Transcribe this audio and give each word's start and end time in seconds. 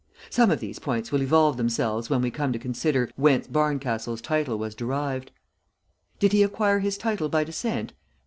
Some 0.31 0.49
of 0.49 0.59
these 0.59 0.79
points 0.79 1.11
will 1.11 1.21
evolve 1.21 1.57
themselves 1.57 2.09
when 2.09 2.23
we 2.23 2.31
come 2.31 2.51
to 2.53 2.57
consider 2.57 3.07
whence 3.17 3.45
Barncastle's 3.45 4.19
title 4.19 4.57
was 4.57 4.73
derived. 4.73 5.31
"Did 6.17 6.31
he 6.31 6.41
acquire 6.41 6.79
his 6.79 6.97
title 6.97 7.29
by 7.29 7.43
descent? 7.43 7.93